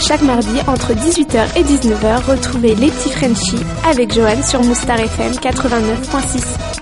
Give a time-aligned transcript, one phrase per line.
[0.00, 5.32] Chaque mardi entre 18h et 19h, retrouvez les petits Frenchies avec Johan sur Moustar FM
[5.32, 6.77] 89.6.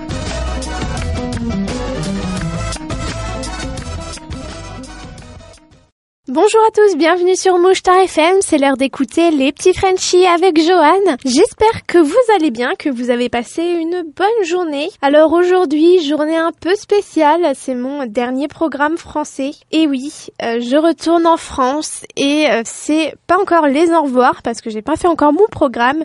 [6.37, 11.17] Bonjour à tous, bienvenue sur Mouchtar FM, c'est l'heure d'écouter les petits Frenchies avec Johan.
[11.25, 14.91] J'espère que vous allez bien, que vous avez passé une bonne journée.
[15.01, 19.53] Alors aujourd'hui, journée un peu spéciale, c'est mon dernier programme français.
[19.73, 20.13] Et oui,
[20.43, 24.69] euh, je retourne en France et euh, c'est pas encore les au revoir parce que
[24.69, 26.05] j'ai pas fait encore mon programme,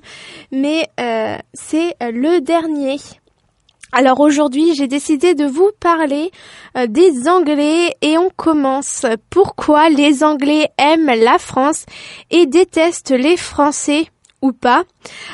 [0.50, 3.00] mais euh, c'est le dernier.
[3.94, 6.32] Alors aujourd'hui, j'ai décidé de vous parler
[6.78, 9.06] euh, des Anglais et on commence.
[9.30, 11.86] Pourquoi les Anglais aiment la France
[12.30, 14.08] et détestent les Français?
[14.42, 14.84] Ou pas.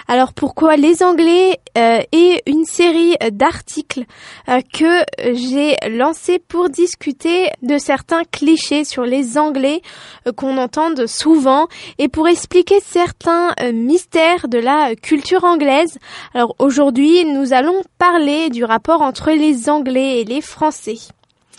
[0.08, 4.06] Alors pourquoi les Anglais euh, et une série d'articles
[4.50, 9.82] euh, que j'ai lancés pour discuter de certains clichés sur les Anglais
[10.28, 15.98] euh, qu'on entend souvent et pour expliquer certains mystères de la culture anglaise.
[16.34, 20.98] Alors aujourd'hui nous allons parler du rapport entre les Anglais et les Français.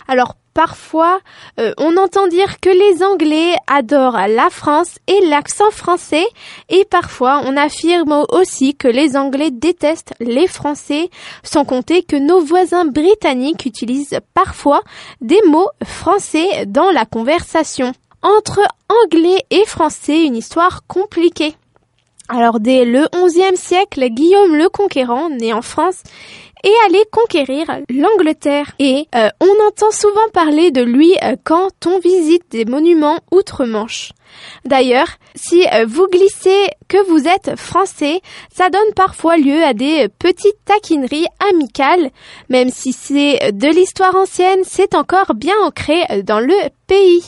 [0.07, 1.19] Alors parfois,
[1.59, 6.25] euh, on entend dire que les Anglais adorent la France et l'accent français,
[6.69, 11.09] et parfois on affirme aussi que les Anglais détestent les Français,
[11.43, 14.81] sans compter que nos voisins britanniques utilisent parfois
[15.21, 17.93] des mots français dans la conversation.
[18.21, 18.59] Entre
[19.03, 21.55] Anglais et Français, une histoire compliquée.
[22.31, 26.03] Alors dès le XIe siècle, Guillaume le Conquérant, né en France,
[26.63, 28.71] et aller conquérir l'Angleterre.
[28.79, 34.11] Et euh, on entend souvent parler de lui euh, quand on visite des monuments outre-Manche.
[34.63, 38.21] D'ailleurs, si euh, vous glissez que vous êtes français,
[38.53, 42.11] ça donne parfois lieu à des petites taquineries amicales,
[42.49, 46.55] même si c'est de l'histoire ancienne, c'est encore bien ancré dans le
[46.87, 47.23] pays.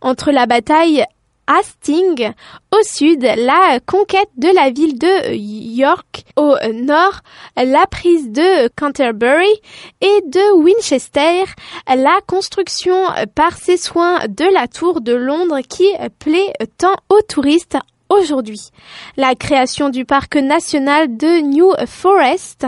[0.00, 1.04] Entre la bataille
[1.46, 2.32] Hastings
[2.72, 7.20] au sud, la conquête de la ville de York au nord,
[7.56, 9.52] la prise de Canterbury
[10.00, 11.44] et de Winchester,
[11.88, 12.96] la construction
[13.34, 15.88] par ses soins de la tour de Londres qui
[16.18, 17.78] plaît tant aux touristes
[18.08, 18.70] aujourd'hui.
[19.16, 22.66] La création du parc national de New Forest.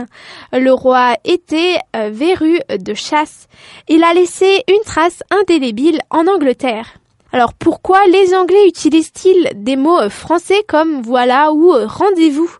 [0.53, 3.49] Le roi était verru de chasse.
[3.89, 6.99] Il a laissé une trace indélébile en Angleterre.
[7.33, 12.51] Alors pourquoi les Anglais utilisent-ils des mots français comme voilà ou rendez-vous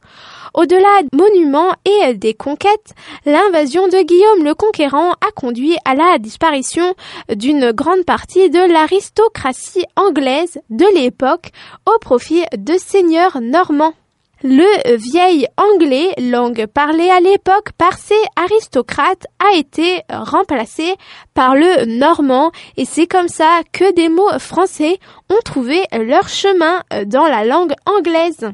[0.55, 2.95] au-delà des monuments et des conquêtes,
[3.27, 6.95] l'invasion de Guillaume le Conquérant a conduit à la disparition
[7.33, 11.51] d'une grande partie de l'aristocratie anglaise de l'époque
[11.87, 13.95] au profit de seigneurs normands.
[14.45, 20.95] Le vieil anglais, langue parlée à l'époque par ces aristocrates, a été remplacé
[21.35, 26.83] par le normand et c'est comme ça que des mots français ont trouvé leur chemin
[27.07, 28.49] dans la langue anglaise.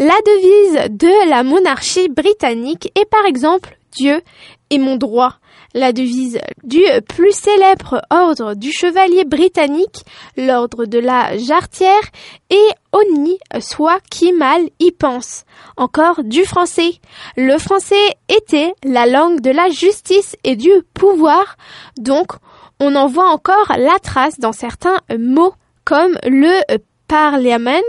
[0.00, 4.22] La devise de la monarchie britannique est par exemple Dieu
[4.70, 5.34] est mon droit
[5.74, 10.04] la devise du plus célèbre ordre du chevalier britannique,
[10.36, 12.02] l'ordre de la jarretière,
[12.50, 15.44] et Oni, soit qui mal y pense.
[15.76, 17.00] Encore du français.
[17.36, 21.56] Le français était la langue de la justice et du pouvoir,
[21.96, 22.32] donc
[22.80, 25.54] on en voit encore la trace dans certains mots,
[25.84, 26.60] comme le
[27.08, 27.80] parliament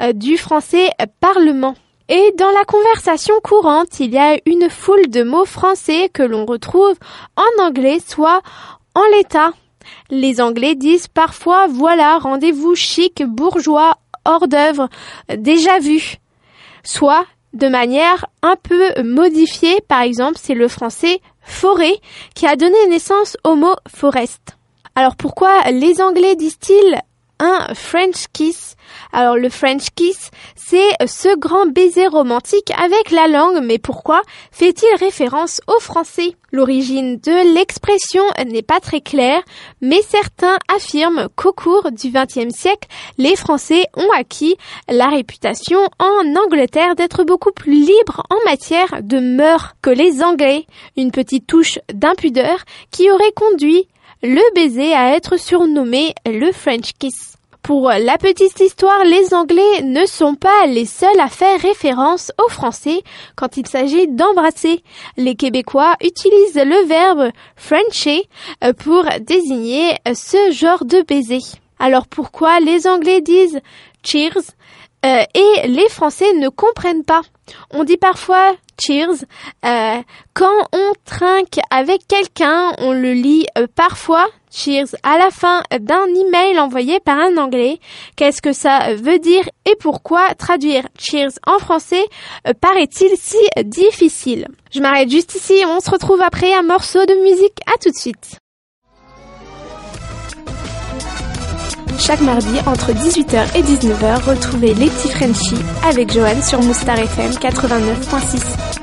[0.00, 0.90] euh, du français
[1.20, 1.74] parlement.
[2.10, 6.46] Et dans la conversation courante, il y a une foule de mots français que l'on
[6.46, 6.96] retrouve
[7.36, 8.40] en anglais, soit
[8.94, 9.52] en l'état.
[10.10, 14.88] Les Anglais disent parfois voilà, rendez-vous chic, bourgeois, hors d'œuvre,
[15.36, 16.16] déjà vu.
[16.82, 21.98] Soit de manière un peu modifiée, par exemple, c'est le français forêt
[22.34, 24.56] qui a donné naissance au mot forest.
[24.94, 27.00] Alors pourquoi les Anglais disent-ils
[27.38, 28.76] un French kiss.
[29.12, 34.94] Alors le French kiss, c'est ce grand baiser romantique avec la langue, mais pourquoi fait-il
[34.98, 36.34] référence au français?
[36.50, 39.42] L'origine de l'expression n'est pas très claire,
[39.82, 42.88] mais certains affirment qu'au cours du XXe siècle,
[43.18, 44.56] les Français ont acquis
[44.88, 50.64] la réputation en Angleterre d'être beaucoup plus libres en matière de mœurs que les Anglais,
[50.96, 53.86] une petite touche d'impudeur qui aurait conduit
[54.22, 57.34] le baiser à être surnommé le French kiss.
[57.62, 62.48] Pour la petite histoire, les Anglais ne sont pas les seuls à faire référence aux
[62.48, 63.02] Français
[63.36, 64.82] quand il s'agit d'embrasser.
[65.16, 68.28] Les Québécois utilisent le verbe Frencher
[68.64, 71.40] euh, pour désigner ce genre de baiser.
[71.78, 73.60] Alors pourquoi les Anglais disent
[74.02, 74.38] cheers
[75.04, 77.22] euh, et les Français ne comprennent pas?
[77.70, 79.24] On dit parfois cheers.
[79.64, 80.02] Euh,
[80.34, 86.58] quand on trinque avec quelqu'un, on le lit parfois cheers à la fin d'un email
[86.58, 87.80] envoyé par un anglais.
[88.16, 92.04] Qu'est-ce que ça veut dire et pourquoi traduire cheers en français
[92.46, 94.48] euh, paraît-il si difficile?
[94.72, 97.58] Je m'arrête juste ici, on se retrouve après un morceau de musique.
[97.66, 98.38] À tout de suite.
[101.98, 107.32] Chaque mardi entre 18h et 19h, retrouvez les petits Frenchies avec Johan sur Moustar FM
[107.32, 108.78] 89.6.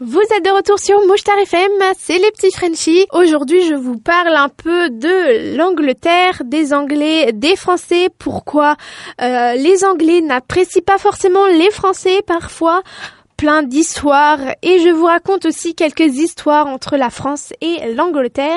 [0.00, 3.06] Vous êtes de retour sur Mouchtar FM, c'est les petits Frenchies.
[3.12, 8.10] Aujourd'hui, je vous parle un peu de l'Angleterre, des Anglais, des Français.
[8.18, 8.76] Pourquoi
[9.22, 12.82] euh, les Anglais n'apprécient pas forcément les Français parfois?
[13.44, 18.56] Plein d'histoires et je vous raconte aussi quelques histoires entre la France et l'Angleterre.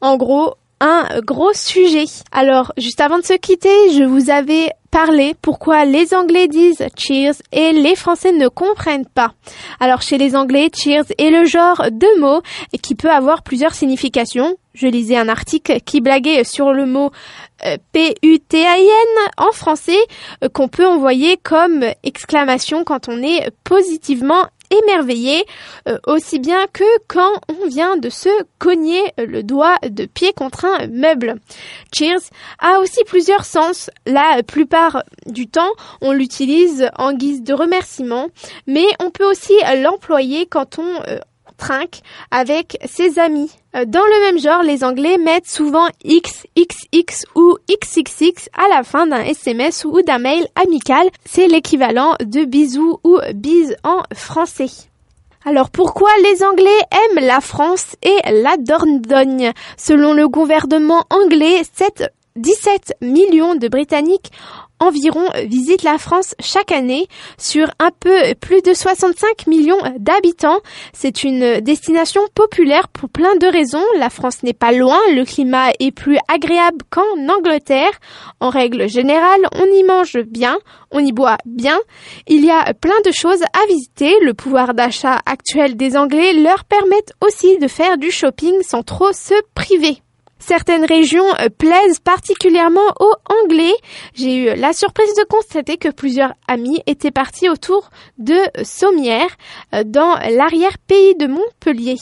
[0.00, 2.04] En gros, un gros sujet.
[2.30, 7.34] Alors, juste avant de se quitter, je vous avais parlé pourquoi les Anglais disent cheers
[7.52, 9.32] et les Français ne comprennent pas.
[9.80, 12.42] Alors, chez les Anglais, cheers est le genre de mot
[12.82, 14.56] qui peut avoir plusieurs significations.
[14.74, 17.10] Je lisais un article qui blaguait sur le mot
[17.64, 19.98] euh, P-U-T-A-I-N en français
[20.44, 25.44] euh, qu'on peut envoyer comme exclamation quand on est positivement émerveillé,
[25.88, 28.28] euh, aussi bien que quand on vient de se
[28.58, 31.36] cogner le doigt de pied contre un meuble.
[31.94, 32.20] Cheers
[32.58, 33.90] a aussi plusieurs sens.
[34.06, 35.70] La plupart du temps,
[36.00, 38.28] on l'utilise en guise de remerciement,
[38.66, 41.18] mais on peut aussi l'employer quand on euh,
[41.58, 42.00] trinque
[42.30, 43.50] avec ses amis.
[43.76, 49.06] Euh, dans le même genre, les Anglais mettent souvent XXX ou XXX à la fin
[49.06, 51.06] d'un SMS ou d'un mail amical.
[51.26, 54.70] C'est l'équivalent de bisous ou bise en français.
[55.44, 59.52] Alors pourquoi les Anglais aiment la France et la Dordogne?
[59.76, 64.30] Selon le gouvernement anglais, 7 17 millions de Britanniques
[64.80, 70.60] environ visitent la France chaque année sur un peu plus de 65 millions d'habitants.
[70.92, 73.84] C'est une destination populaire pour plein de raisons.
[73.96, 77.90] La France n'est pas loin, le climat est plus agréable qu'en Angleterre.
[78.40, 80.58] En règle générale, on y mange bien,
[80.90, 81.78] on y boit bien.
[82.26, 84.14] Il y a plein de choses à visiter.
[84.22, 89.12] Le pouvoir d'achat actuel des Anglais leur permet aussi de faire du shopping sans trop
[89.12, 90.02] se priver.
[90.48, 93.12] Certaines régions euh, plaisent particulièrement aux
[93.44, 93.74] Anglais.
[94.14, 99.36] J'ai eu la surprise de constater que plusieurs amis étaient partis autour de Sommières,
[99.74, 101.96] euh, dans l'arrière-pays de Montpellier,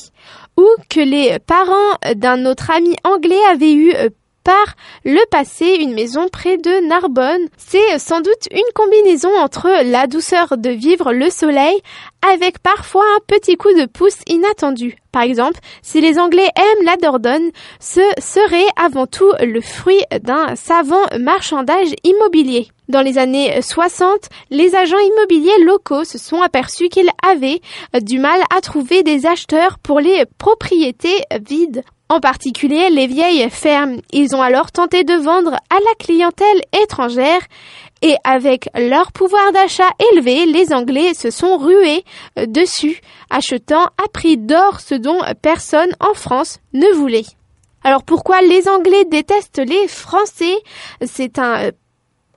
[0.57, 4.11] ou que les parents d'un autre ami anglais avaient eu euh,
[4.47, 7.49] par le passé une maison près de Narbonne.
[7.57, 11.77] C'est sans doute une combinaison entre la douceur de vivre le soleil
[12.33, 14.99] avec parfois un petit coup de pouce inattendu.
[15.11, 17.51] Par exemple, si les Anglais aiment la Dordogne,
[17.81, 22.69] ce serait avant tout le fruit d'un savant marchandage immobilier.
[22.89, 27.61] Dans les années 60, les agents immobiliers locaux se sont aperçus qu'ils avaient
[28.01, 33.97] du mal à trouver des acheteurs pour les propriétés vides en particulier les vieilles fermes.
[34.13, 37.41] Ils ont alors tenté de vendre à la clientèle étrangère
[38.03, 42.05] et avec leur pouvoir d'achat élevé, les Anglais se sont rués
[42.47, 43.01] dessus,
[43.31, 47.25] achetant à prix d'or ce dont personne en France ne voulait.
[47.83, 50.57] Alors pourquoi les Anglais détestent les Français?
[51.05, 51.71] C'est un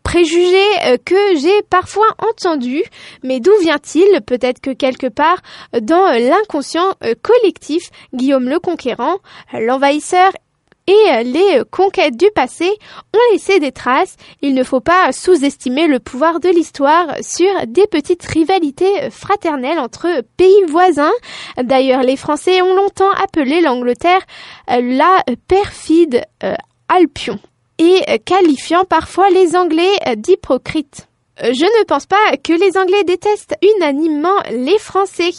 [0.09, 2.81] préjugé euh, que j'ai parfois entendu,
[3.21, 5.37] mais d'où vient-il Peut-être que quelque part
[5.79, 9.17] dans l'inconscient euh, collectif, Guillaume le Conquérant,
[9.53, 10.31] l'envahisseur
[10.87, 12.67] et les conquêtes du passé
[13.13, 14.15] ont laissé des traces.
[14.41, 20.23] Il ne faut pas sous-estimer le pouvoir de l'histoire sur des petites rivalités fraternelles entre
[20.37, 21.13] pays voisins.
[21.61, 24.25] D'ailleurs, les Français ont longtemps appelé l'Angleterre
[24.71, 26.23] euh, la perfide
[26.87, 27.39] Alpion
[27.79, 31.07] et qualifiant parfois les Anglais d'hypocrites.
[31.43, 35.31] Euh, je ne pense pas que les Anglais détestent unanimement les Français.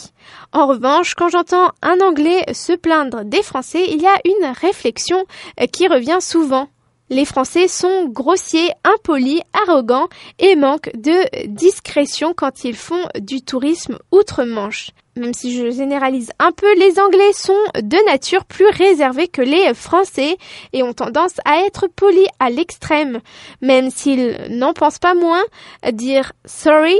[0.51, 5.23] En revanche, quand j'entends un Anglais se plaindre des Français, il y a une réflexion
[5.71, 6.67] qui revient souvent.
[7.09, 10.07] Les Français sont grossiers, impolis, arrogants
[10.39, 14.91] et manquent de discrétion quand ils font du tourisme outre-Manche.
[15.17, 19.73] Même si je généralise un peu, les Anglais sont de nature plus réservés que les
[19.73, 20.37] Français
[20.71, 23.19] et ont tendance à être polis à l'extrême,
[23.61, 25.43] même s'ils n'en pensent pas moins,
[25.91, 26.97] dire sorry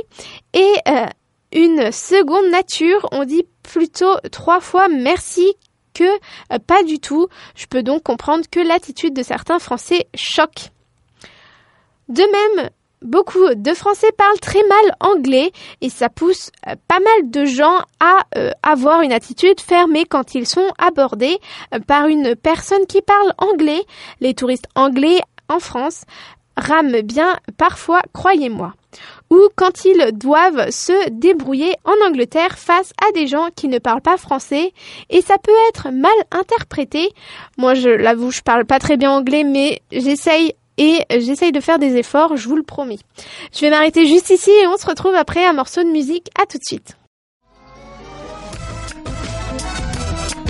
[0.53, 1.05] et euh,
[1.53, 5.53] une seconde nature, on dit plutôt trois fois merci
[5.93, 7.27] que euh, pas du tout.
[7.55, 10.69] Je peux donc comprendre que l'attitude de certains Français choque.
[12.07, 12.23] De
[12.57, 12.69] même,
[13.01, 17.79] beaucoup de Français parlent très mal anglais et ça pousse euh, pas mal de gens
[17.99, 21.37] à euh, avoir une attitude fermée quand ils sont abordés
[21.87, 23.81] par une personne qui parle anglais.
[24.19, 26.03] Les touristes anglais en France
[26.57, 28.73] rament bien parfois, croyez-moi.
[29.29, 34.01] ou quand ils doivent se débrouiller en Angleterre face à des gens qui ne parlent
[34.01, 34.73] pas français
[35.09, 37.09] et ça peut être mal interprété.
[37.57, 41.77] Moi, je l'avoue, je parle pas très bien anglais, mais j'essaye et j'essaye de faire
[41.77, 42.97] des efforts, je vous le promets.
[43.53, 46.29] Je vais m'arrêter juste ici et on se retrouve après un morceau de musique.
[46.41, 46.97] À tout de suite.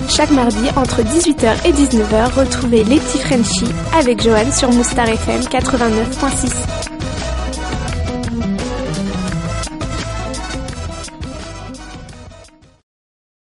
[0.08, 5.42] Chaque mardi entre 18h et 19h, retrouvez les petits Frenchies avec Johan sur Moustar FM
[5.42, 7.01] 89.6.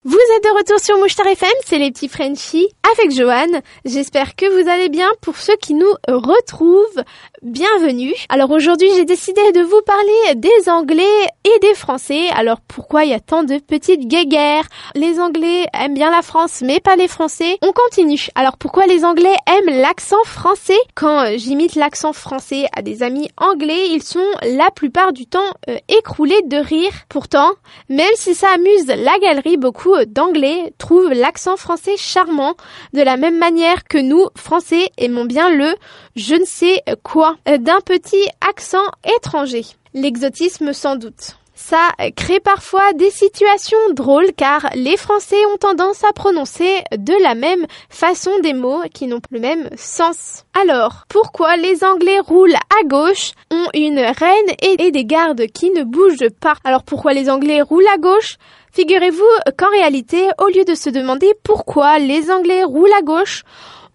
[0.03, 3.61] Vous êtes de retour sur Mouchtar FM, c'est les petits Frenchies avec Joanne.
[3.85, 5.07] J'espère que vous allez bien.
[5.21, 7.03] Pour ceux qui nous retrouvent,
[7.41, 8.13] bienvenue.
[8.29, 11.03] Alors aujourd'hui, j'ai décidé de vous parler des Anglais
[11.43, 12.29] et des Français.
[12.35, 14.67] Alors pourquoi il y a tant de petites guéguerres?
[14.93, 17.57] Les Anglais aiment bien la France, mais pas les Français.
[17.63, 18.27] On continue.
[18.35, 20.77] Alors pourquoi les Anglais aiment l'accent français?
[20.93, 25.77] Quand j'imite l'accent français à des amis anglais, ils sont la plupart du temps euh,
[25.89, 26.93] écroulés de rire.
[27.09, 27.51] Pourtant,
[27.89, 32.53] même si ça amuse la galerie, beaucoup d'anglais trouvent l'accent français charmant
[32.93, 35.73] de la même manière que nous, français, aimons bien le
[36.15, 38.85] je ne sais quoi d'un petit accent
[39.17, 39.65] étranger.
[39.93, 41.35] L'exotisme sans doute.
[41.53, 47.35] Ça crée parfois des situations drôles car les Français ont tendance à prononcer de la
[47.35, 50.43] même façon des mots qui n'ont le même sens.
[50.59, 55.83] Alors, pourquoi les Anglais roulent à gauche, ont une reine et des gardes qui ne
[55.83, 56.55] bougent pas?
[56.63, 58.37] Alors pourquoi les Anglais roulent à gauche?
[58.73, 59.23] Figurez-vous
[59.57, 63.43] qu'en réalité, au lieu de se demander pourquoi les Anglais roulent à gauche,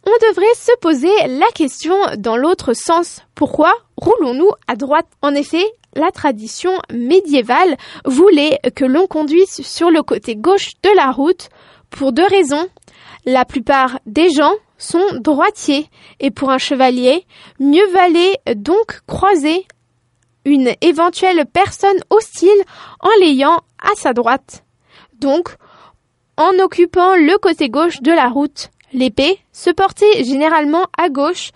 [0.07, 3.23] on devrait se poser la question dans l'autre sens.
[3.35, 5.09] Pourquoi roulons-nous à droite?
[5.21, 11.11] En effet, la tradition médiévale voulait que l'on conduise sur le côté gauche de la
[11.11, 11.49] route
[11.91, 12.69] pour deux raisons.
[13.25, 15.89] La plupart des gens sont droitiers
[16.21, 17.27] et pour un chevalier,
[17.59, 19.67] mieux valait donc croiser
[20.45, 22.63] une éventuelle personne hostile
[23.01, 24.65] en l'ayant à sa droite.
[25.19, 25.57] Donc,
[26.37, 31.51] en occupant le côté gauche de la route, l'épée se portait généralement à gauche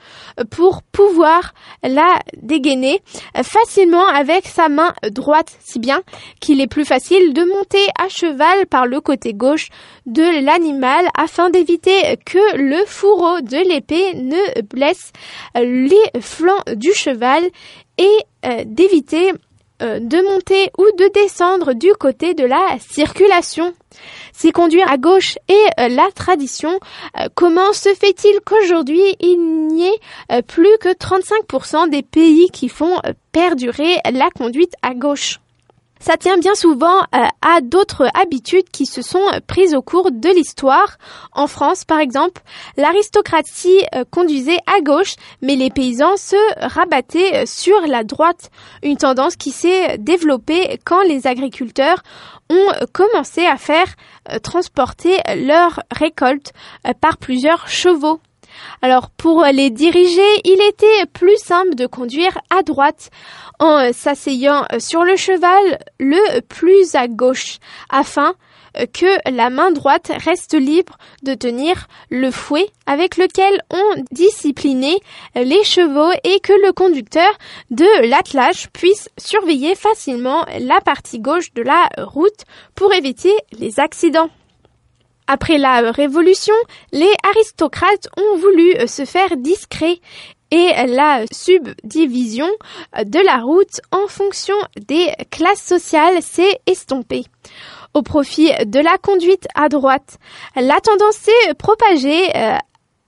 [0.51, 3.03] pour pouvoir la dégainer
[3.43, 6.03] facilement avec sa main droite, si bien
[6.41, 9.69] qu'il est plus facile de monter à cheval par le côté gauche
[10.07, 15.13] de l'animal afin d'éviter que le fourreau de l'épée ne blesse
[15.57, 17.43] les flancs du cheval
[17.99, 19.33] et euh, d'éviter
[19.83, 23.73] euh, de monter ou de descendre du côté de la circulation.
[24.41, 26.81] Si conduire à gauche est euh, la tradition,
[27.19, 32.97] euh, comment se fait-il qu'aujourd'hui il n'y ait plus que 35% des pays qui font
[33.33, 35.41] perdurer la conduite à gauche?
[36.01, 40.29] Ça tient bien souvent euh, à d'autres habitudes qui se sont prises au cours de
[40.31, 40.97] l'histoire.
[41.33, 42.43] En France, par exemple,
[42.77, 48.51] l'aristocratie euh, conduisait à gauche, mais les paysans se rabattaient sur la droite,
[48.83, 52.03] une tendance qui s'est développée quand les agriculteurs
[52.49, 53.95] ont commencé à faire
[54.33, 56.53] euh, transporter leurs récoltes
[57.01, 58.21] par plusieurs chevaux.
[58.83, 63.11] Alors pour les diriger, il était plus simple de conduire à droite
[63.59, 67.59] en s'asseyant sur le cheval le plus à gauche
[67.91, 68.35] afin
[68.93, 74.99] que la main droite reste libre de tenir le fouet avec lequel on disciplinait
[75.35, 77.31] les chevaux et que le conducteur
[77.71, 84.31] de l'attelage puisse surveiller facilement la partie gauche de la route pour éviter les accidents.
[85.33, 86.57] Après la Révolution,
[86.91, 90.01] les aristocrates ont voulu euh, se faire discrets
[90.51, 92.49] et la subdivision
[93.05, 94.57] de la route en fonction
[94.89, 97.27] des classes sociales s'est estompée
[97.95, 100.19] au profit de la conduite à droite.
[100.57, 102.57] La tendance s'est propagée euh,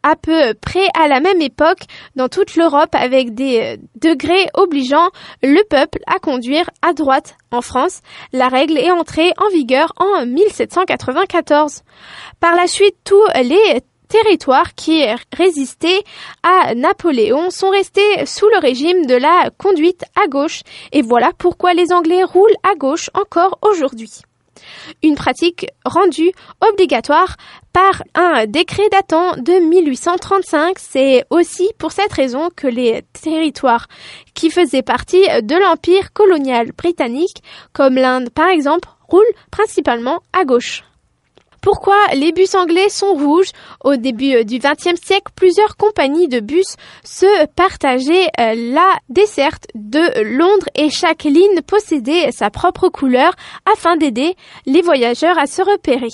[0.03, 1.85] à peu près à la même époque
[2.17, 5.11] dans toute l'Europe avec des euh, degrés obligeant
[5.43, 7.37] le peuple à conduire à droite.
[7.51, 8.01] En France,
[8.33, 11.83] la règle est entrée en vigueur en 1794.
[12.41, 16.03] Par la suite, tous les territoires qui résistaient
[16.43, 21.73] à Napoléon sont restés sous le régime de la conduite à gauche et voilà pourquoi
[21.73, 24.23] les Anglais roulent à gauche encore aujourd'hui
[25.02, 27.37] une pratique rendue obligatoire
[27.73, 30.78] par un décret datant de 1835.
[30.78, 33.88] C'est aussi pour cette raison que les territoires
[34.35, 37.42] qui faisaient partie de l'empire colonial britannique,
[37.73, 40.85] comme l'Inde par exemple, roulent principalement à gauche.
[41.62, 43.52] Pourquoi les bus anglais sont rouges
[43.85, 49.69] Au début euh, du XXe siècle, plusieurs compagnies de bus se partageaient euh, la desserte
[49.76, 53.33] de Londres et chaque ligne possédait sa propre couleur
[53.73, 54.35] afin d'aider
[54.66, 56.09] les voyageurs à se repérer.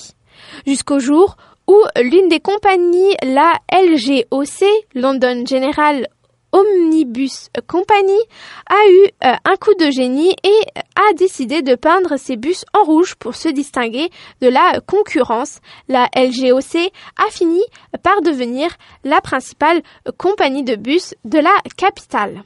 [0.66, 4.64] Jusqu'au jour où l'une des compagnies, la LGOC,
[4.94, 6.08] London General
[6.52, 8.18] Omnibus Company
[8.66, 10.60] a eu euh, un coup de génie et
[10.96, 15.60] a décidé de peindre ses bus en rouge pour se distinguer de la concurrence.
[15.88, 17.62] La LGOC a fini
[18.02, 18.70] par devenir
[19.04, 19.82] la principale
[20.16, 22.42] compagnie de bus de la capitale.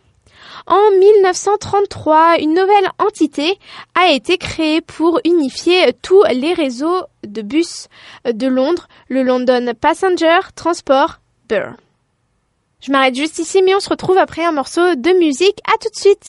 [0.67, 3.59] En 1933, une nouvelle entité
[3.95, 7.89] a été créée pour unifier tous les réseaux de bus
[8.25, 11.77] de Londres, le London Passenger Transport Board.
[12.85, 15.59] Je m'arrête juste ici, mais on se retrouve après un morceau de musique.
[15.73, 16.27] À tout de suite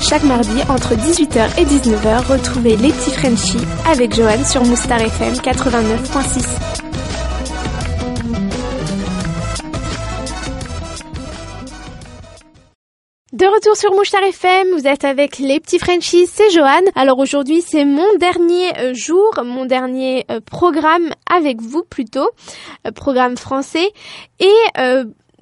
[0.00, 5.34] Chaque mardi, entre 18h et 19h, retrouvez les petits Frenchies avec Johan sur Moustar FM
[5.34, 6.89] 89.6.
[13.40, 16.82] De retour sur Mouchtar FM, vous êtes avec les petits Frenchies, c'est Johan.
[16.94, 22.28] Alors aujourd'hui c'est mon dernier euh, jour, mon dernier euh, programme avec vous plutôt,
[22.86, 23.92] euh, programme français.
[24.40, 24.52] Et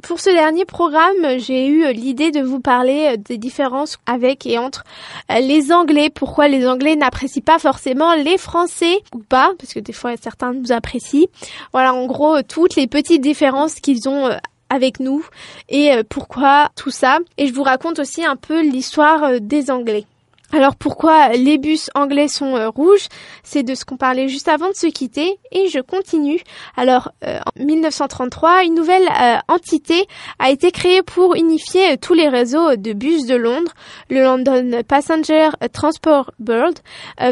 [0.04, 4.84] pour ce dernier programme, j'ai eu l'idée de vous parler des différences avec et entre
[5.28, 6.08] les Anglais.
[6.08, 10.52] Pourquoi les Anglais n'apprécient pas forcément les Français ou pas, parce que des fois certains
[10.52, 11.26] nous apprécient.
[11.72, 14.30] Voilà, en gros, toutes les petites différences qu'ils ont
[14.70, 15.24] avec nous
[15.68, 17.18] et euh, pourquoi tout ça.
[17.36, 20.04] Et je vous raconte aussi un peu l'histoire euh, des Anglais.
[20.50, 23.08] Alors pourquoi les bus anglais sont euh, rouges?
[23.42, 26.40] C'est de ce qu'on parlait juste avant de se quitter et je continue.
[26.74, 30.06] Alors euh, en 1933, une nouvelle euh, entité
[30.38, 33.72] a été créée pour unifier tous les réseaux de bus de Londres,
[34.08, 36.78] le London Passenger Transport Board,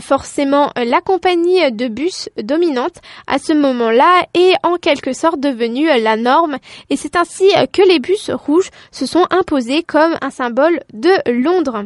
[0.02, 6.16] forcément la compagnie de bus dominante à ce moment-là est en quelque sorte devenue la
[6.16, 6.58] norme
[6.90, 11.84] et c'est ainsi que les bus rouges se sont imposés comme un symbole de Londres.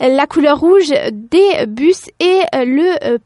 [0.00, 3.18] La couleur rouge des bus est euh, le euh,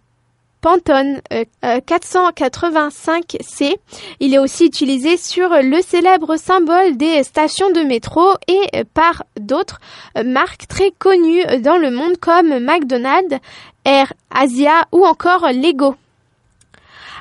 [0.60, 1.20] Pantone
[1.62, 3.72] 485C.
[3.72, 3.76] Euh,
[4.20, 9.78] Il est aussi utilisé sur le célèbre symbole des stations de métro et par d'autres
[10.24, 13.36] marques très connues dans le monde comme McDonald's,
[13.84, 15.96] Air Asia ou encore Lego.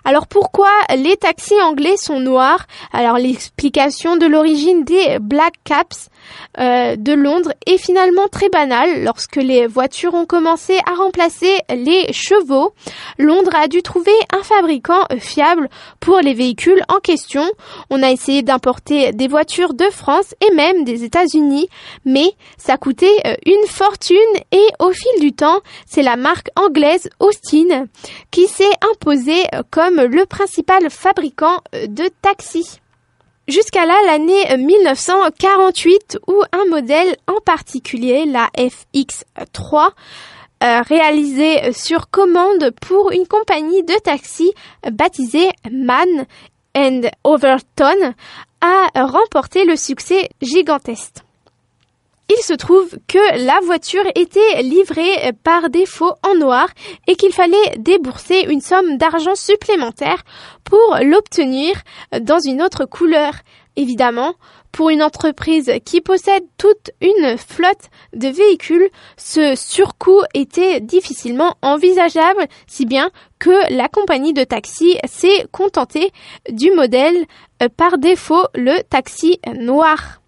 [0.05, 2.66] Alors pourquoi les taxis anglais sont noirs?
[2.92, 6.09] Alors l'explication de l'origine des Black Caps
[6.59, 9.03] euh, de Londres est finalement très banale.
[9.03, 12.74] Lorsque les voitures ont commencé à remplacer les chevaux,
[13.17, 15.69] Londres a dû trouver un fabricant fiable
[16.00, 17.43] pour les véhicules en question.
[17.89, 21.67] On a essayé d'importer des voitures de France et même des États-Unis,
[22.05, 24.17] mais ça coûtait euh, une fortune
[24.51, 27.85] et au fil du temps, c'est la marque anglaise Austin
[28.31, 32.79] qui s'est imposée comme le principal fabricant euh, de taxis.
[33.48, 39.90] Jusqu'à là, l'année 1948, où un modèle en particulier, la FX3,
[40.64, 44.53] euh, réalisé sur commande pour une compagnie de taxis
[44.90, 46.25] baptisée Man
[46.74, 48.14] and Overton,
[48.62, 51.18] a remporté le succès gigantesque.
[52.29, 56.68] Il se trouve que la voiture était livrée par défaut en noir
[57.07, 60.24] et qu'il fallait débourser une somme d'argent supplémentaire
[60.64, 61.81] pour l'obtenir
[62.22, 63.33] dans une autre couleur.
[63.75, 64.36] Évidemment,
[64.72, 72.48] pour une entreprise qui possède toute une flotte de véhicules, ce surcoût était difficilement envisageable,
[72.68, 76.12] si bien que la compagnie de taxi s'est contentée
[76.50, 77.25] du modèle
[77.77, 80.23] par défaut, le taxi noir.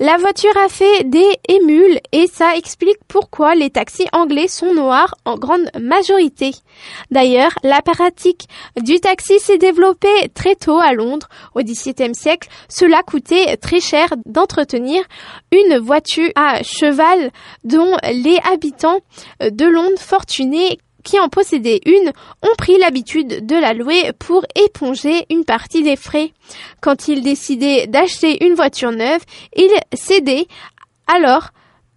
[0.00, 5.14] La voiture a fait des émules et ça explique pourquoi les taxis anglais sont noirs
[5.24, 6.52] en grande majorité.
[7.10, 8.48] D'ailleurs, la pratique
[8.80, 11.28] du taxi s'est développée très tôt à Londres.
[11.54, 15.02] Au XVIIe siècle, cela coûtait très cher d'entretenir
[15.52, 17.30] une voiture à cheval
[17.64, 19.00] dont les habitants
[19.40, 25.26] de Londres fortunés qui en possédaient une ont pris l'habitude de la louer pour éponger
[25.30, 26.32] une partie des frais.
[26.80, 29.20] Quand ils décidaient d'acheter une voiture neuve,
[29.56, 30.46] ils cédaient
[31.06, 31.50] alors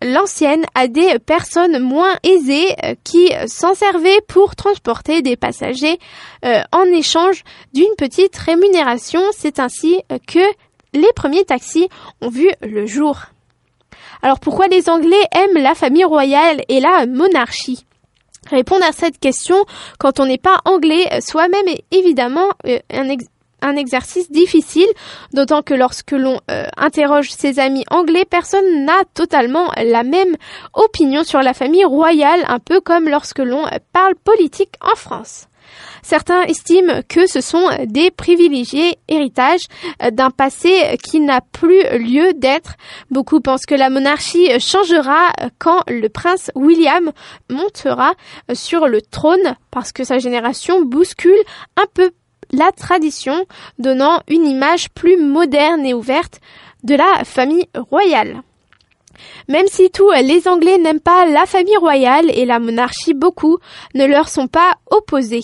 [0.03, 5.99] l'ancienne à des personnes moins aisées euh, qui s'en servaient pour transporter des passagers
[6.43, 9.21] euh, en échange d'une petite rémunération.
[9.31, 10.39] C'est ainsi que
[10.93, 11.87] les premiers taxis
[12.21, 13.17] ont vu le jour.
[14.23, 17.85] Alors pourquoi les Anglais aiment la famille royale et la monarchie?
[18.51, 19.55] Répondre à cette question
[19.97, 22.79] quand on n'est pas anglais euh, soi-même est évidemment euh,
[23.61, 24.87] un, exercice difficile,
[25.33, 30.35] d'autant que lorsque l'on euh, interroge ses amis anglais, personne n'a totalement la même
[30.73, 35.47] opinion sur la famille royale, un peu comme lorsque l'on parle politique en France.
[36.03, 39.65] Certains estiment que ce sont des privilégiés héritages
[40.11, 42.75] d'un passé qui n'a plus lieu d'être.
[43.09, 47.11] Beaucoup pensent que la monarchie changera quand le prince William
[47.49, 48.13] montera
[48.53, 51.41] sur le trône parce que sa génération bouscule
[51.77, 52.11] un peu
[52.51, 53.45] la tradition,
[53.79, 56.41] donnant une image plus moderne et ouverte
[56.83, 58.41] de la famille royale.
[59.47, 63.57] Même si tous les Anglais n'aiment pas la famille royale et la monarchie, beaucoup
[63.95, 65.43] ne leur sont pas opposés.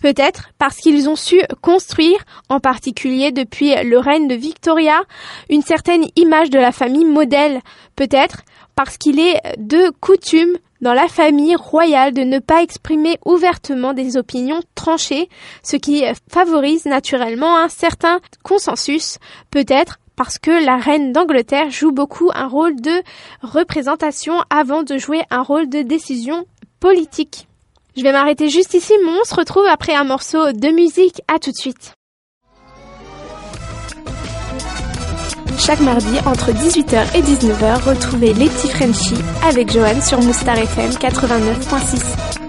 [0.00, 5.02] Peut-être parce qu'ils ont su construire, en particulier depuis le règne de Victoria,
[5.50, 7.60] une certaine image de la famille modèle.
[7.96, 8.42] Peut-être
[8.74, 14.16] parce qu'il est de coutume dans la famille royale de ne pas exprimer ouvertement des
[14.16, 15.28] opinions tranchées,
[15.62, 19.18] ce qui favorise naturellement un certain consensus,
[19.50, 23.02] peut-être parce que la reine d'Angleterre joue beaucoup un rôle de
[23.40, 26.44] représentation avant de jouer un rôle de décision
[26.80, 27.46] politique.
[27.96, 31.22] Je vais m'arrêter juste ici, mais on se retrouve après un morceau de musique.
[31.28, 31.94] À tout de suite.
[35.56, 40.90] Chaque mardi, entre 18h et 19h, retrouvez les petits Frenchies avec Johan sur Moustar FM
[40.90, 42.47] 89.6.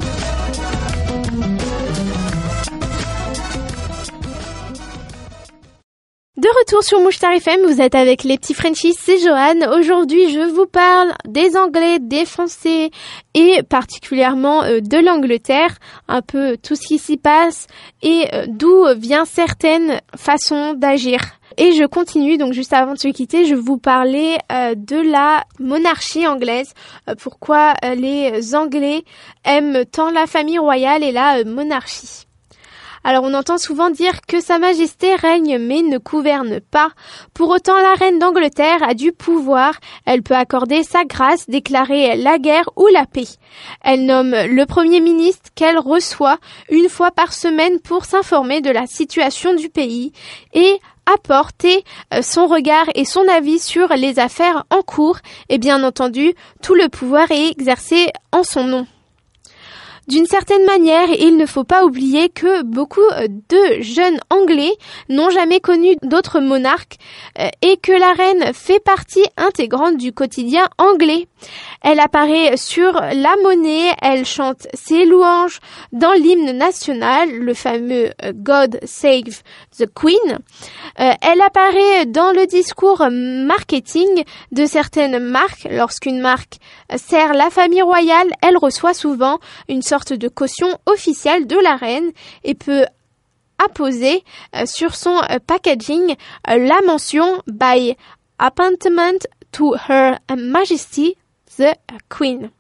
[6.40, 9.78] De retour sur Mouchtar FM, vous êtes avec les petits Frenchies, c'est Johan.
[9.78, 12.92] Aujourd'hui, je vous parle des Anglais, des Français
[13.34, 17.68] et particulièrement euh, de l'Angleterre, un peu tout ce qui s'y passe
[18.02, 21.20] et euh, d'où vient certaines façons d'agir.
[21.58, 25.44] Et je continue, donc juste avant de se quitter, je vous parler euh, de la
[25.60, 26.74] monarchie anglaise,
[27.22, 29.04] pourquoi les Anglais
[29.44, 32.29] aiment tant la famille royale et la monarchie?
[33.04, 36.90] Alors on entend souvent dire que Sa Majesté règne mais ne gouverne pas.
[37.34, 39.74] Pour autant, la reine d'Angleterre a du pouvoir.
[40.06, 43.28] Elle peut accorder sa grâce, déclarer la guerre ou la paix.
[43.84, 46.38] Elle nomme le Premier ministre qu'elle reçoit
[46.70, 50.12] une fois par semaine pour s'informer de la situation du pays
[50.54, 50.80] et
[51.12, 51.84] apporter
[52.14, 55.18] euh, son regard et son avis sur les affaires en cours
[55.50, 58.88] et bien entendu tout le pouvoir est exercé en son nom.
[60.10, 64.72] D'une certaine manière, il ne faut pas oublier que beaucoup de jeunes Anglais
[65.08, 66.98] n'ont jamais connu d'autres monarques
[67.38, 71.28] euh, et que la reine fait partie intégrante du quotidien anglais.
[71.82, 75.60] Elle apparaît sur la monnaie, elle chante ses louanges
[75.94, 79.42] dans l'hymne national, le fameux euh, God Save
[79.78, 80.40] the Queen.
[81.00, 85.68] Euh, elle apparaît dans le discours marketing de certaines marques.
[85.72, 86.58] Lorsqu'une marque
[86.98, 89.40] sert la famille royale, elle reçoit souvent
[89.70, 92.12] une sorte de caution officielle de la reine
[92.44, 92.86] et peut
[93.58, 94.24] apposer
[94.56, 96.16] euh, sur son packaging
[96.48, 97.96] la mention by
[98.38, 101.16] appointment to Her Majesty
[102.10, 102.52] Queen.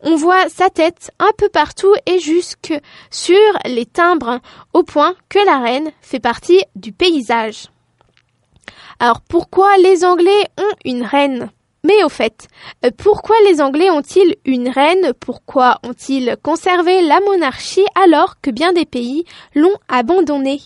[0.00, 2.74] On voit sa tête un peu partout et jusque
[3.10, 4.40] sur les timbres
[4.74, 7.68] au point que la reine fait partie du paysage.
[8.98, 11.50] Alors pourquoi les Anglais ont une reine?
[11.84, 12.48] Mais au fait,
[12.84, 15.12] euh, pourquoi les Anglais ont-ils une reine?
[15.20, 19.24] Pourquoi ont-ils conservé la monarchie alors que bien des pays
[19.54, 20.62] l'ont abandonnée?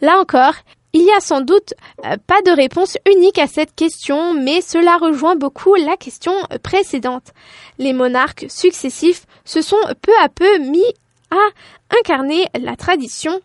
[0.00, 0.54] Là encore,
[0.92, 1.74] il y a sans doute
[2.04, 7.32] euh, pas de réponse unique à cette question, mais cela rejoint beaucoup la question précédente.
[7.78, 10.84] Les monarques successifs se sont peu à peu mis
[11.30, 13.40] à incarner la tradition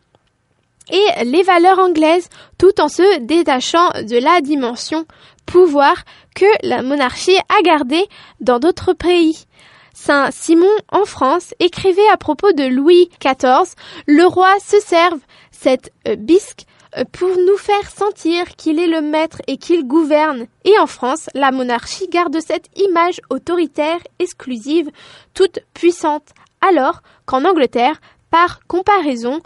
[0.89, 5.05] et les valeurs anglaises tout en se détachant de la dimension
[5.45, 5.95] pouvoir
[6.35, 8.05] que la monarchie a gardé
[8.39, 9.45] dans d'autres pays.
[9.93, 13.73] Saint Simon en France écrivait à propos de Louis XIV,
[14.05, 15.19] le roi se serve
[15.51, 16.65] cette bisque
[17.11, 20.47] pour nous faire sentir qu'il est le maître et qu'il gouverne.
[20.65, 24.89] Et en France, la monarchie garde cette image autoritaire, exclusive,
[25.33, 26.29] toute puissante.
[26.61, 27.99] Alors qu'en Angleterre,
[28.31, 29.41] par comparaison,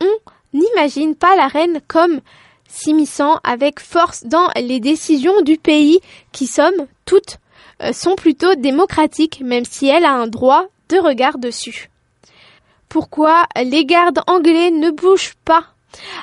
[0.00, 2.20] on n'imagine pas la reine comme
[2.68, 6.00] s'immisçant avec force dans les décisions du pays
[6.32, 7.38] qui, somme toutes,
[7.82, 11.90] euh, sont plutôt démocratiques, même si elle a un droit de regard dessus.
[12.88, 15.64] Pourquoi les gardes anglais ne bougent pas?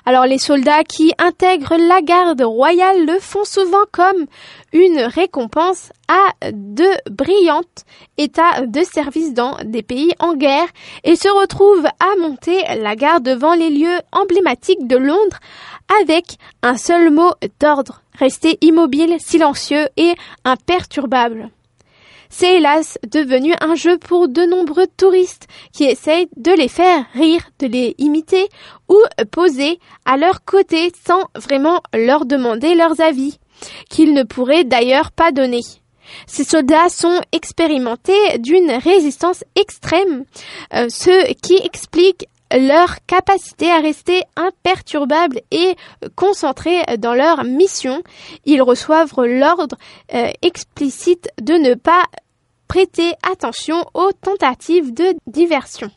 [0.06, 4.25] Alors les soldats qui intègrent la garde royale le font souvent comme
[4.73, 7.86] une récompense à de brillantes
[8.17, 10.67] états de service dans des pays en guerre
[11.04, 15.39] et se retrouvent à monter la garde devant les lieux emblématiques de Londres
[16.01, 21.49] avec un seul mot d'ordre, rester immobile, silencieux et imperturbable.
[22.30, 27.42] C'est hélas devenu un jeu pour de nombreux touristes qui essayent de les faire rire,
[27.60, 28.48] de les imiter
[28.90, 28.98] ou
[29.32, 33.40] poser à leur côté sans vraiment leur demander leurs avis,
[33.90, 35.62] qu'ils ne pourraient d'ailleurs pas donner.
[36.28, 40.26] Ces soldats sont expérimentés d'une résistance extrême,
[40.74, 45.75] euh, ce qui explique leur capacité à rester imperturbables et
[46.15, 48.03] concentrés dans leur mission.
[48.45, 49.77] Ils reçoivent l'ordre
[50.13, 52.03] euh, explicite de ne pas
[52.67, 55.89] prêter attention aux tentatives de diversion.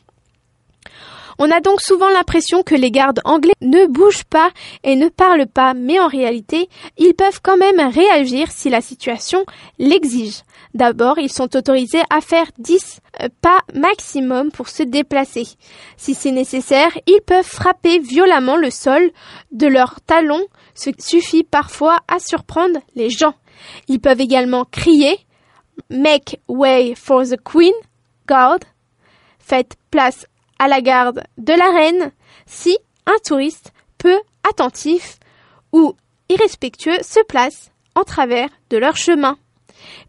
[1.41, 4.51] On a donc souvent l'impression que les gardes anglais ne bougent pas
[4.83, 9.45] et ne parlent pas, mais en réalité, ils peuvent quand même réagir si la situation
[9.77, 10.41] l'exige.
[10.73, 15.47] D'abord, ils sont autorisés à faire 10 euh, pas maximum pour se déplacer.
[15.95, 19.09] Si c'est nécessaire, ils peuvent frapper violemment le sol
[19.53, 23.33] de leurs talons, ce qui suffit parfois à surprendre les gens.
[23.87, 25.17] Ils peuvent également crier
[25.89, 27.73] Make way for the Queen,
[28.27, 28.59] guard.
[29.39, 30.25] Faites place
[30.59, 32.11] à la garde de la reine
[32.45, 34.17] si un touriste peu
[34.47, 35.17] attentif
[35.71, 35.93] ou
[36.29, 39.37] irrespectueux se place en travers de leur chemin.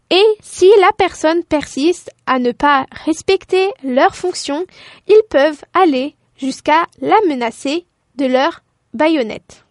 [0.09, 4.65] Et si la personne persiste à ne pas respecter leurs fonctions,
[5.07, 7.85] ils peuvent aller jusqu'à la menacer
[8.17, 8.61] de leur
[8.93, 9.63] baïonnette.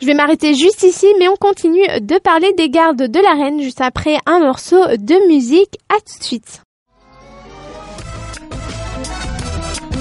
[0.00, 3.60] Je vais m'arrêter juste ici, mais on continue de parler des gardes de la reine
[3.60, 5.78] juste après un morceau de musique.
[5.88, 6.63] À tout de suite.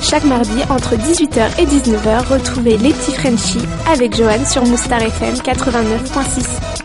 [0.03, 5.35] Chaque mardi, entre 18h et 19h, retrouvez les petits Frenchies avec Joanne sur Moustar FM
[5.35, 6.83] 89.6.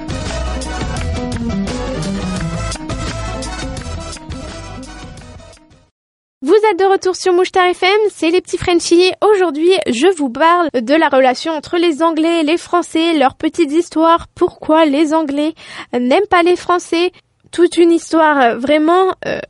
[6.42, 9.12] Vous êtes de retour sur Mouchtar FM, c'est les petits Frenchies.
[9.20, 13.72] Aujourd'hui, je vous parle de la relation entre les Anglais et les Français, leurs petites
[13.72, 15.54] histoires, pourquoi les Anglais
[15.92, 17.11] n'aiment pas les Français,
[17.50, 19.40] toute une histoire vraiment euh,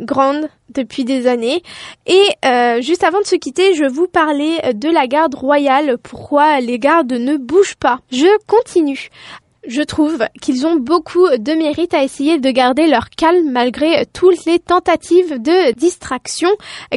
[0.00, 1.62] grande depuis des années.
[2.06, 6.60] Et euh, juste avant de se quitter, je vous parlais de la garde royale, pourquoi
[6.60, 8.00] les gardes ne bougent pas?
[8.10, 9.08] Je continue.
[9.66, 14.44] Je trouve qu'ils ont beaucoup de mérite à essayer de garder leur calme malgré toutes
[14.44, 16.50] les tentatives de distraction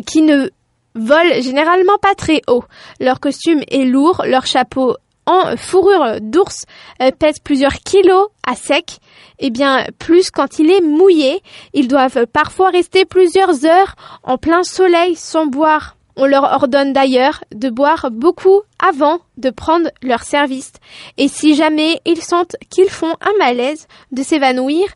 [0.05, 0.49] qui ne
[0.95, 2.63] volent généralement pas très haut.
[2.99, 6.65] Leur costume est lourd, leur chapeau en fourrure d'ours
[7.01, 8.97] euh, pèse plusieurs kilos à sec,
[9.37, 11.43] et bien plus quand il est mouillé.
[11.73, 17.43] Ils doivent parfois rester plusieurs heures en plein soleil sans boire on leur ordonne d'ailleurs
[17.53, 20.73] de boire beaucoup avant de prendre leur service.
[21.17, 24.87] Et si jamais ils sentent qu'ils font un malaise, de s'évanouir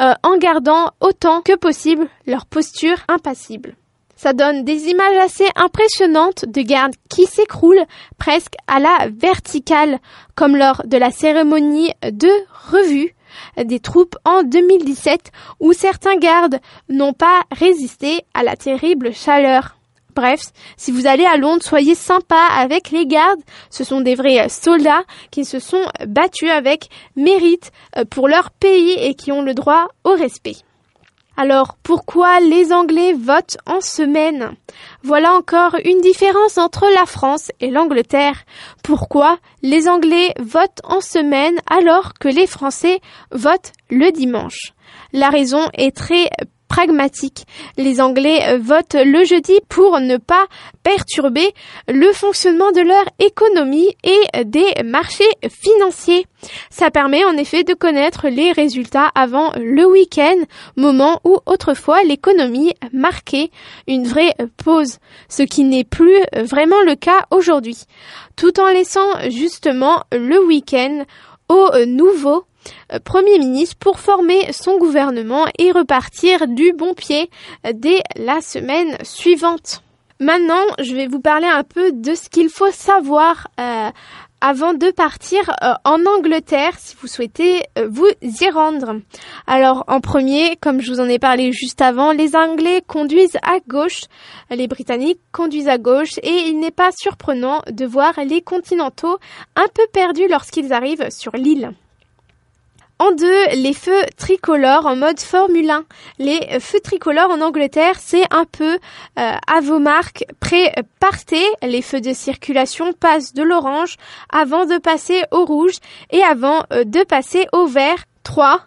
[0.00, 3.76] euh, en gardant autant que possible leur posture impassible.
[4.22, 7.86] Ça donne des images assez impressionnantes de gardes qui s'écroulent
[8.18, 9.98] presque à la verticale,
[10.34, 12.28] comme lors de la cérémonie de
[12.70, 13.14] revue
[13.56, 19.78] des troupes en 2017 où certains gardes n'ont pas résisté à la terrible chaleur.
[20.14, 20.42] Bref,
[20.76, 23.40] si vous allez à Londres, soyez sympa avec les gardes.
[23.70, 28.98] Ce sont des vrais soldats qui se sont battus avec mérite euh, pour leur pays
[29.00, 30.56] et qui ont le droit au respect.
[31.42, 34.56] Alors, pourquoi les Anglais votent en semaine?
[35.02, 38.44] Voilà encore une différence entre la France et l'Angleterre.
[38.84, 43.00] Pourquoi les Anglais votent en semaine alors que les Français
[43.32, 44.74] votent le dimanche?
[45.14, 46.28] La raison est très
[46.70, 47.44] pragmatique.
[47.76, 50.46] Les Anglais euh, votent le jeudi pour ne pas
[50.82, 51.52] perturber
[51.88, 56.26] le fonctionnement de leur économie et des marchés financiers.
[56.70, 60.36] Ça permet en effet de connaître les résultats avant le week-end,
[60.76, 63.50] moment où autrefois l'économie marquait
[63.86, 67.76] une vraie pause, ce qui n'est plus vraiment le cas aujourd'hui,
[68.36, 71.04] tout en laissant justement le week-end
[71.48, 72.44] au nouveau
[73.04, 77.30] Premier ministre pour former son gouvernement et repartir du bon pied
[77.72, 79.82] dès la semaine suivante.
[80.20, 83.90] Maintenant, je vais vous parler un peu de ce qu'il faut savoir euh,
[84.42, 89.00] avant de partir euh, en Angleterre si vous souhaitez vous y rendre.
[89.46, 93.60] Alors en premier, comme je vous en ai parlé juste avant, les Anglais conduisent à
[93.66, 94.02] gauche,
[94.50, 99.18] les Britanniques conduisent à gauche et il n'est pas surprenant de voir les continentaux
[99.56, 101.72] un peu perdus lorsqu'ils arrivent sur l'île.
[103.00, 105.84] En deux, les feux tricolores en mode Formule 1.
[106.18, 108.78] Les feux tricolores en Angleterre, c'est un peu euh,
[109.16, 111.46] à vos marques, pré partez.
[111.62, 113.96] Les feux de circulation passent de l'orange
[114.28, 115.76] avant de passer au rouge
[116.10, 118.04] et avant euh, de passer au vert.
[118.22, 118.60] 3.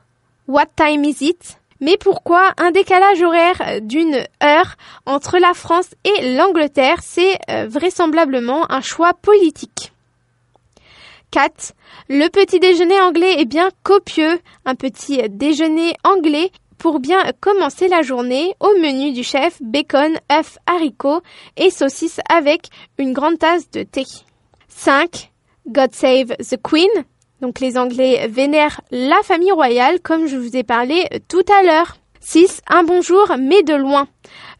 [0.47, 1.59] What time is it?
[1.79, 7.01] Mais pourquoi un décalage horaire d'une heure entre la France et l'Angleterre?
[7.03, 9.92] C'est euh, vraisemblablement un choix politique.
[11.33, 11.73] 4.
[12.09, 14.39] Le petit déjeuner anglais est bien copieux.
[14.65, 20.59] Un petit déjeuner anglais pour bien commencer la journée, au menu du chef, bacon, œufs,
[20.67, 21.21] haricots
[21.57, 22.67] et saucisses avec
[22.99, 24.03] une grande tasse de thé.
[24.67, 25.31] 5.
[25.67, 26.89] God Save the Queen.
[27.41, 31.97] Donc les Anglais vénèrent la famille royale comme je vous ai parlé tout à l'heure.
[32.19, 32.61] 6.
[32.67, 34.07] Un bonjour mais de loin.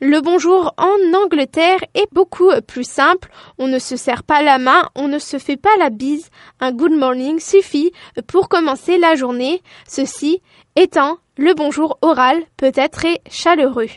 [0.06, 3.32] Le bonjour en Angleterre est beaucoup plus simple.
[3.58, 6.30] On ne se serre pas la main, on ne se fait pas la bise.
[6.60, 7.94] Un good morning suffit
[8.28, 9.62] pour commencer la journée.
[9.88, 10.42] Ceci
[10.76, 13.88] étant le bonjour oral peut être très chaleureux.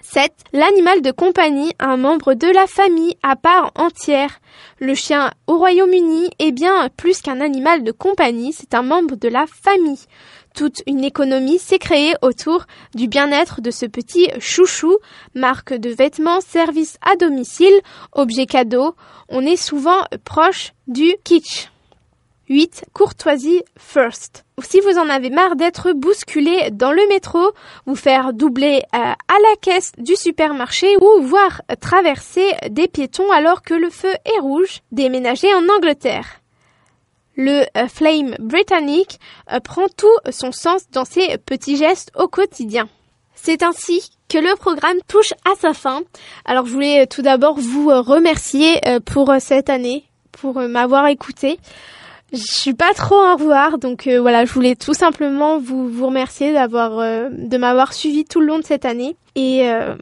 [0.00, 0.32] 7.
[0.54, 4.40] L'animal de compagnie, un membre de la famille à part entière.
[4.78, 9.28] Le chien au Royaume-Uni est bien plus qu'un animal de compagnie, c'est un membre de
[9.28, 10.00] la famille.
[10.58, 14.98] Toute une économie s'est créée autour du bien-être de ce petit chouchou,
[15.36, 18.96] marque de vêtements, services à domicile, objets cadeaux.
[19.28, 21.70] On est souvent proche du kitsch.
[22.48, 22.86] 8.
[22.92, 24.44] Courtoisie first.
[24.60, 27.52] Si vous en avez marre d'être bousculé dans le métro,
[27.86, 29.14] vous faire doubler euh, à
[29.50, 34.80] la caisse du supermarché ou voir traverser des piétons alors que le feu est rouge,
[34.90, 36.40] déménager en Angleterre.
[37.38, 39.18] Le euh, flame britannique
[39.50, 42.86] euh, prend tout son sens dans ses petits gestes au quotidien.
[43.34, 46.02] C'est ainsi que le programme touche à sa fin.
[46.44, 51.58] Alors je voulais tout d'abord vous remercier pour cette année, pour m'avoir écouté.
[52.32, 56.52] Je suis pas trop en revoir, donc euh, voilà, je voulais tout simplement vous, remercier
[56.52, 59.16] d'avoir euh, de m'avoir suivi tout le long de cette année.
[59.34, 59.94] Et euh,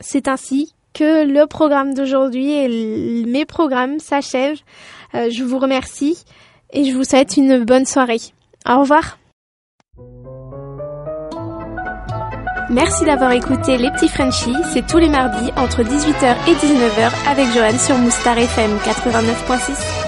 [0.00, 4.58] c'est ainsi que le programme d'aujourd'hui et mes programmes s'achèvent.
[5.14, 6.24] je vous remercie
[6.72, 8.20] et je vous souhaite une bonne soirée.
[8.68, 9.18] Au revoir.
[12.70, 14.54] Merci d'avoir écouté Les Petits Frenchies.
[14.74, 20.07] C'est tous les mardis entre 18h et 19h avec Joanne sur Moustar FM 89.6.